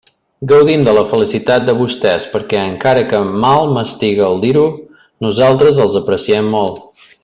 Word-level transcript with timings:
Gaudim 0.51 0.85
de 0.87 0.93
la 0.97 1.03
felicitat 1.11 1.67
de 1.67 1.75
vostès, 1.81 2.25
perquè, 2.33 2.63
encara 2.71 3.05
que 3.13 3.21
mal 3.45 3.71
m'estiga 3.77 4.27
el 4.31 4.41
dir-ho, 4.49 4.67
nosaltres 5.29 5.83
els 5.87 6.03
apreciem 6.05 6.55
molt. 6.59 6.87